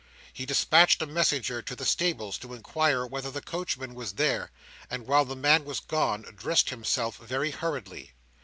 [0.33, 4.49] He dispatched a messenger to the stables to inquire whether the coachman was there;
[4.89, 8.13] and while the man was gone, dressed himself very hurriedly.